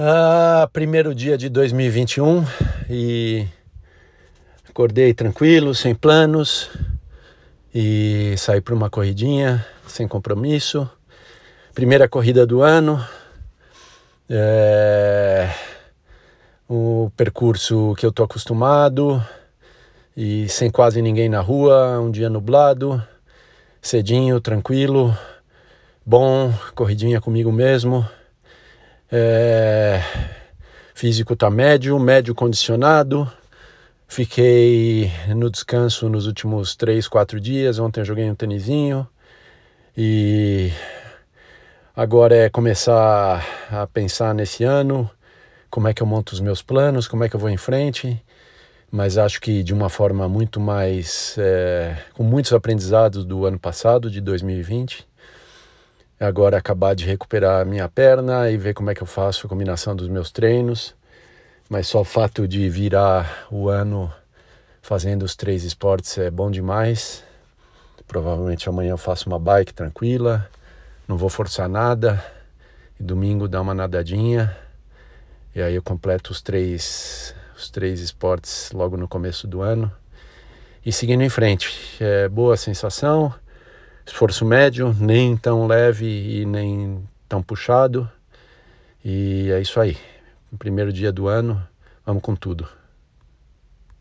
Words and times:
Ah, 0.00 0.70
primeiro 0.72 1.12
dia 1.12 1.36
de 1.36 1.48
2021 1.48 2.46
e 2.88 3.44
acordei 4.68 5.12
tranquilo, 5.12 5.74
sem 5.74 5.92
planos 5.92 6.70
e 7.74 8.32
saí 8.38 8.60
para 8.60 8.76
uma 8.76 8.88
corridinha 8.88 9.66
sem 9.88 10.06
compromisso. 10.06 10.88
Primeira 11.74 12.08
corrida 12.08 12.46
do 12.46 12.62
ano. 12.62 13.04
É... 14.30 15.50
O 16.68 17.10
percurso 17.16 17.96
que 17.98 18.06
eu 18.06 18.12
tô 18.12 18.22
acostumado 18.22 19.20
e 20.16 20.48
sem 20.48 20.70
quase 20.70 21.02
ninguém 21.02 21.28
na 21.28 21.40
rua, 21.40 21.98
um 21.98 22.12
dia 22.12 22.30
nublado, 22.30 23.02
cedinho, 23.82 24.40
tranquilo, 24.40 25.12
bom, 26.06 26.54
corridinha 26.76 27.20
comigo 27.20 27.50
mesmo. 27.50 28.08
É, 29.10 30.02
físico 30.94 31.34
tá 31.34 31.48
médio, 31.48 31.98
médio 31.98 32.34
condicionado. 32.34 33.30
Fiquei 34.06 35.10
no 35.34 35.50
descanso 35.50 36.10
nos 36.10 36.26
últimos 36.26 36.76
três, 36.76 37.08
quatro 37.08 37.40
dias. 37.40 37.78
Ontem 37.78 38.00
eu 38.00 38.04
joguei 38.04 38.30
um 38.30 38.34
tênisinho 38.34 39.08
e 39.96 40.70
agora 41.96 42.36
é 42.36 42.50
começar 42.50 43.42
a 43.70 43.86
pensar 43.86 44.34
nesse 44.34 44.62
ano, 44.64 45.10
como 45.70 45.88
é 45.88 45.94
que 45.94 46.02
eu 46.02 46.06
monto 46.06 46.34
os 46.34 46.40
meus 46.40 46.60
planos, 46.60 47.08
como 47.08 47.24
é 47.24 47.30
que 47.30 47.36
eu 47.36 47.40
vou 47.40 47.48
em 47.48 47.56
frente. 47.56 48.22
Mas 48.90 49.16
acho 49.16 49.40
que 49.40 49.62
de 49.62 49.72
uma 49.72 49.88
forma 49.88 50.28
muito 50.28 50.60
mais, 50.60 51.34
é, 51.38 51.96
com 52.12 52.22
muitos 52.22 52.52
aprendizados 52.52 53.24
do 53.24 53.46
ano 53.46 53.58
passado, 53.58 54.10
de 54.10 54.20
2020 54.20 55.08
agora 56.20 56.58
acabar 56.58 56.94
de 56.94 57.04
recuperar 57.04 57.60
a 57.60 57.64
minha 57.64 57.88
perna 57.88 58.50
e 58.50 58.56
ver 58.56 58.74
como 58.74 58.90
é 58.90 58.94
que 58.94 59.02
eu 59.02 59.06
faço 59.06 59.46
a 59.46 59.48
combinação 59.48 59.94
dos 59.94 60.08
meus 60.08 60.30
treinos. 60.30 60.94
Mas 61.68 61.86
só 61.86 62.00
o 62.00 62.04
fato 62.04 62.48
de 62.48 62.68
virar 62.68 63.46
o 63.50 63.68
ano 63.68 64.12
fazendo 64.82 65.22
os 65.22 65.36
três 65.36 65.64
esportes 65.64 66.16
é 66.18 66.30
bom 66.30 66.50
demais. 66.50 67.22
Provavelmente 68.06 68.68
amanhã 68.68 68.90
eu 68.90 68.98
faço 68.98 69.28
uma 69.28 69.38
bike 69.38 69.74
tranquila, 69.74 70.48
não 71.06 71.16
vou 71.16 71.28
forçar 71.28 71.68
nada. 71.68 72.24
E 72.98 73.02
domingo 73.02 73.46
dá 73.46 73.60
uma 73.60 73.74
nadadinha. 73.74 74.56
E 75.54 75.62
aí 75.62 75.74
eu 75.74 75.82
completo 75.82 76.32
os 76.32 76.40
três, 76.40 77.34
os 77.56 77.70
três 77.70 78.00
esportes 78.00 78.72
logo 78.72 78.96
no 78.96 79.06
começo 79.06 79.46
do 79.46 79.60
ano. 79.60 79.92
E 80.84 80.90
seguindo 80.90 81.22
em 81.22 81.28
frente. 81.28 81.70
É 82.00 82.28
boa 82.28 82.56
sensação 82.56 83.32
esforço 84.08 84.44
médio, 84.44 84.94
nem 84.98 85.36
tão 85.36 85.66
leve 85.66 86.06
e 86.06 86.46
nem 86.46 87.02
tão 87.28 87.42
puxado. 87.42 88.10
E 89.04 89.50
é 89.52 89.60
isso 89.60 89.78
aí. 89.78 89.96
Primeiro 90.58 90.92
dia 90.92 91.12
do 91.12 91.28
ano, 91.28 91.62
vamos 92.04 92.22
com 92.22 92.34
tudo. 92.34 92.77